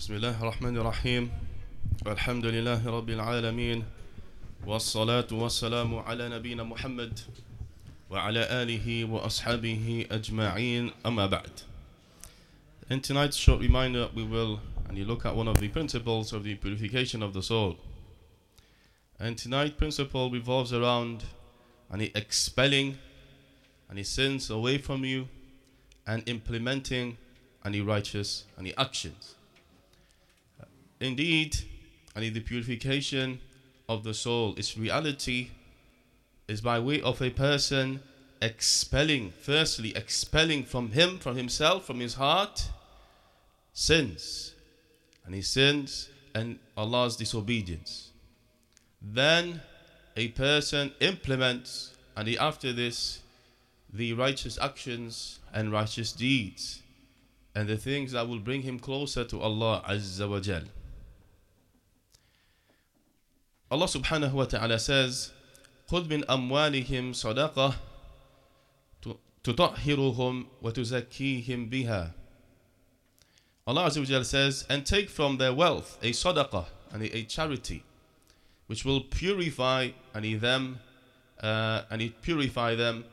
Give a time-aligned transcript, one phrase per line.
[0.00, 1.30] بسم الله الرحمن الرحيم
[2.06, 3.84] والحمد لله رب العالمين
[4.66, 7.20] والصلاة والسلام على نبينا محمد
[8.10, 11.50] وعلى آله وأصحابه أجمعين أما بعد
[12.88, 16.44] In tonight's short reminder we will and you look at one of the principles of
[16.44, 17.76] the purification of the soul
[19.18, 21.24] and tonight's principle revolves around
[21.90, 22.96] and expelling
[23.90, 25.28] any sins away from you
[26.06, 27.18] and implementing
[27.66, 29.34] any righteous any actions
[31.05, 31.57] Indeed,
[32.15, 33.39] and the purification
[33.87, 35.49] of the soul, its reality
[36.47, 38.01] is by way of a person
[38.41, 42.69] expelling, firstly, expelling from him, from himself, from his heart,
[43.73, 44.53] sins.
[45.25, 48.11] And he sins and Allah's disobedience.
[49.01, 49.61] Then
[50.15, 53.19] a person implements, and he, after this,
[53.93, 56.81] the righteous actions and righteous deeds
[57.55, 60.63] and the things that will bring him closer to Allah Azza wa Jal.
[63.70, 65.32] Allah subhanahu wa ta'ala says,
[65.88, 67.74] خذ من أموالهم صدقة
[69.44, 72.14] تطهرهم وتزكيهم بها
[73.66, 77.84] Allah Azza wa says, and take from their wealth a sadaqah, and a, a charity,
[78.66, 80.80] which will purify and them,
[81.40, 83.04] uh, and it purify them,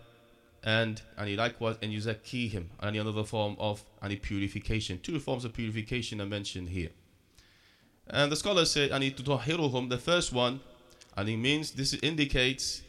[0.63, 4.99] and and he likewise and him, and another form of any purification.
[4.99, 6.89] Two forms of purification are mentioned here.
[8.12, 10.60] And the scholars say, and tutahhiruhum, the first one,
[11.16, 12.82] and it means this indicates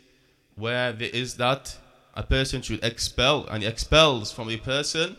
[0.55, 1.77] where there is that
[2.13, 5.16] a person should expel, and he expels from a person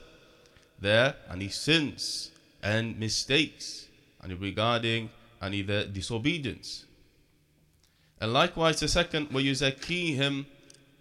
[0.78, 2.30] there, and he sins
[2.62, 3.88] and mistakes,
[4.22, 5.08] and regarding
[5.40, 6.84] and either disobedience.
[8.20, 9.54] And likewise, the second, where you
[10.14, 10.46] him,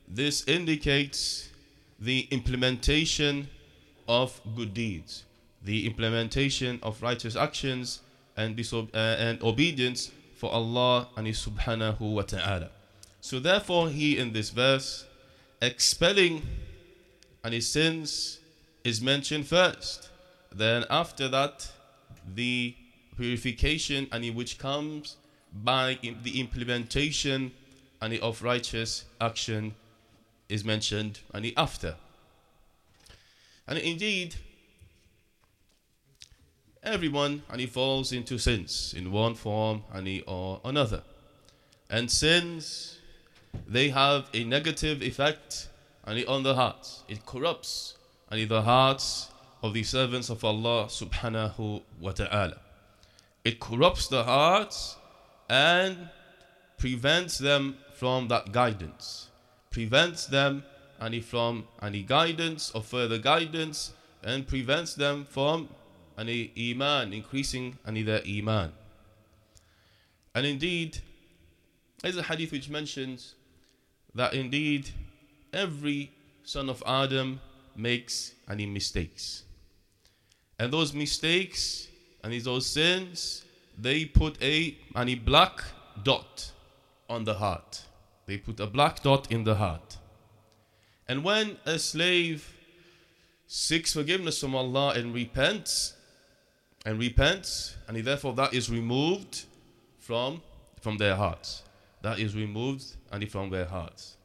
[0.07, 1.49] this indicates
[1.99, 3.49] the implementation
[4.07, 5.25] of good deeds,
[5.61, 7.99] the implementation of righteous actions
[8.35, 12.69] and, uh, and obedience for Allah and His subhanahu wa ta'ala.
[13.23, 15.05] So therefore he in this verse
[15.61, 16.41] expelling
[17.41, 18.39] and his sins
[18.83, 20.09] is mentioned first.
[20.53, 21.71] Then after that
[22.35, 22.75] the
[23.15, 25.15] purification and which comes
[25.53, 27.53] by the implementation
[28.01, 29.73] and of righteous action
[30.49, 31.95] is mentioned and after.
[33.69, 34.35] And indeed
[36.83, 41.01] everyone and he falls into sins in one form and or another.
[41.89, 42.99] And sins
[43.67, 45.69] they have a negative effect
[46.05, 47.03] and on the hearts.
[47.07, 47.97] It corrupts
[48.29, 49.29] and the hearts
[49.61, 52.57] of the servants of Allah subhanahu wa ta'ala.
[53.45, 54.97] It corrupts the hearts
[55.49, 56.09] and
[56.77, 59.29] prevents them from that guidance.
[59.69, 60.63] Prevents them
[61.01, 63.93] any from any guidance or further guidance
[64.23, 65.69] and prevents them from
[66.17, 68.71] any iman, increasing any their iman.
[70.35, 70.99] And indeed,
[72.01, 73.35] there's a hadith which mentions
[74.15, 74.89] that indeed
[75.53, 76.11] every
[76.43, 77.39] son of Adam
[77.75, 79.43] makes any mistakes.
[80.59, 81.87] And those mistakes
[82.23, 83.43] and those sins,
[83.77, 85.63] they put a any black
[86.03, 86.51] dot
[87.09, 87.83] on the heart.
[88.25, 89.97] They put a black dot in the heart.
[91.07, 92.53] And when a slave
[93.47, 95.93] seeks forgiveness from Allah and repents,
[96.85, 99.45] and repents, and therefore that is removed
[99.99, 100.41] from,
[100.81, 101.63] from their hearts.
[102.01, 104.17] That is removed and from their hearts.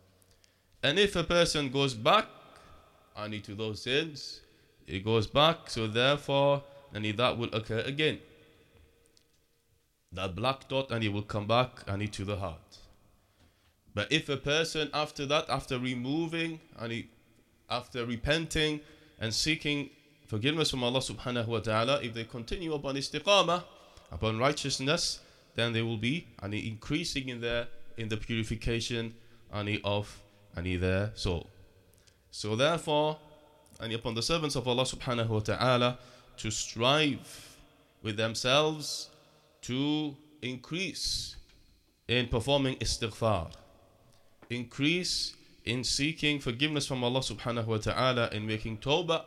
[0.82, 2.26] And if a person goes back
[3.16, 4.40] only to those sins,
[4.86, 6.62] it goes back, so therefore,
[6.94, 8.18] and that will occur again.
[10.12, 12.78] That black dot, and it will come back and to the heart.
[13.94, 17.10] But if a person after that, after removing and he,
[17.68, 18.80] after repenting
[19.20, 19.90] and seeking
[20.28, 23.64] forgiveness from Allah subhanahu wa ta'ala, if they continue upon istiqamah,
[24.12, 25.20] upon righteousness,
[25.54, 27.66] then they will be and increasing in their
[27.96, 29.12] in the purification
[29.52, 30.20] and of
[30.54, 31.48] and their soul.
[32.30, 33.18] So therefore,
[33.80, 35.98] and upon the servants of Allah subhanahu wa ta'ala
[36.36, 37.56] to strive
[38.02, 39.08] with themselves
[39.62, 41.36] to increase
[42.06, 43.50] in performing istighfar,
[44.50, 49.24] increase in seeking forgiveness from Allah subhanahu wa ta'ala in making tawbah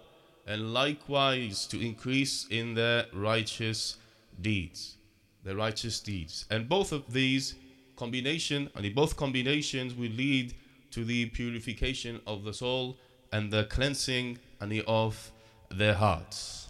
[0.47, 3.97] and likewise to increase in their righteous
[4.39, 4.97] deeds
[5.43, 6.45] their righteous deeds.
[6.49, 7.55] And both of these
[7.95, 10.53] combination and both combinations will lead
[10.91, 12.97] to the purification of the soul
[13.31, 15.31] and the cleansing and of
[15.69, 16.69] their hearts.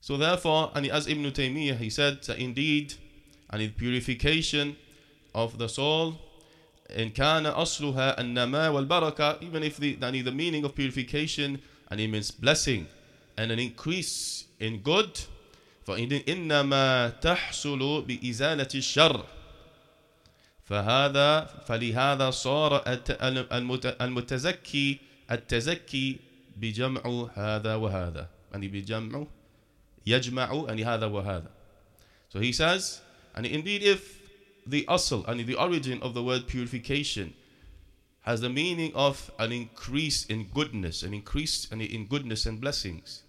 [0.00, 2.94] So therefore and as Ibn Taymiyyah he said indeed
[3.50, 4.76] and the purification
[5.34, 6.20] of the soul
[6.90, 11.60] إن كان أصلها النماء والبركة even if the, the meaning of purification
[11.90, 12.86] and it means blessing
[13.36, 15.18] and an increase in good
[15.86, 19.24] فإنما تحصل بإزالة الشر.
[20.64, 22.82] فهذا فلهذا صار
[24.00, 24.98] المتزكي
[25.30, 26.16] التزكي
[26.56, 28.28] بجمع هذا وهذا.
[28.52, 29.26] يعني بجمع
[30.06, 31.50] يجمع يعني هذا وهذا.
[32.30, 33.00] So he says
[33.34, 34.23] and indeed if
[34.66, 37.34] the asl and the origin of the word purification
[38.22, 43.22] has the meaning of an increase in goodness an increase in goodness and blessings.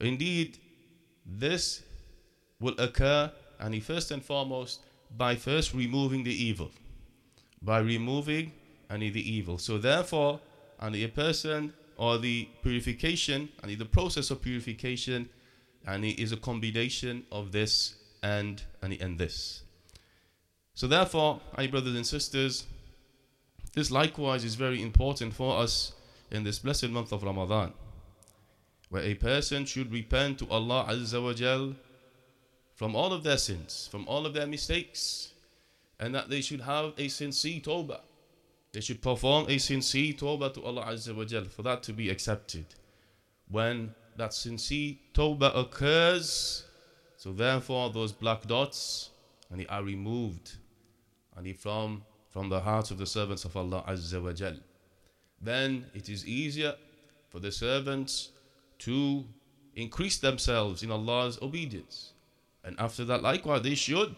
[0.00, 0.58] Indeed
[1.24, 1.82] this
[2.60, 4.80] will occur and first and foremost
[5.16, 6.70] by first removing the evil
[7.62, 8.52] by removing
[8.88, 9.58] any the evil.
[9.58, 10.40] So therefore
[10.80, 15.28] and a person or the purification and the process of purification
[15.86, 19.62] and it is a combination of this and and, and this
[20.80, 22.64] so therefore my brothers and sisters
[23.74, 25.92] this likewise is very important for us
[26.30, 27.74] in this blessed month of Ramadan
[28.88, 31.74] where a person should repent to Allah Azza wa Jal
[32.76, 35.34] from all of their sins, from all of their mistakes,
[35.98, 38.00] and that they should have a sincere tawbah.
[38.72, 42.08] They should perform a sincere tawbah to Allah Azza wa Jal for that to be
[42.08, 42.64] accepted.
[43.50, 46.64] When that sincere tawbah occurs,
[47.18, 49.10] so therefore those black dots
[49.50, 50.52] and they are removed
[51.36, 54.54] and from from the hearts of the servants of Allah Azza wa Jal.
[55.40, 56.74] Then it is easier
[57.28, 58.30] for the servants
[58.80, 59.24] to
[59.74, 62.12] increase themselves in Allah's obedience.
[62.64, 64.14] And after that, likewise, they should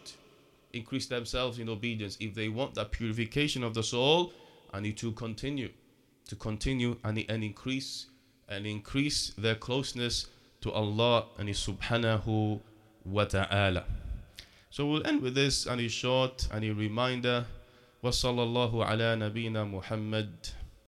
[0.73, 4.33] increase themselves in obedience if they want that purification of the soul
[4.73, 5.69] and to continue,
[6.27, 8.07] to continue and, and increase
[8.49, 10.27] and increase their closeness
[10.61, 12.59] to Allah and His Subhanahu
[13.05, 13.85] wa Ta'ala.
[14.72, 17.46] So we'll end with this and a short and a reminder.
[18.02, 20.46] وصلى الله على نبينا محمد